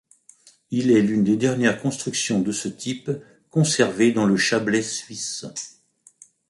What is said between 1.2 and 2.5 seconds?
des dernières constructions